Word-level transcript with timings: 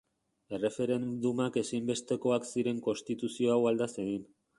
Erreferendumak 0.57 1.59
ezinbestekoak 1.61 2.47
ziren 2.53 2.79
konstituzio 2.87 3.53
hau 3.57 3.59
alda 3.73 3.89
zedin. 3.97 4.25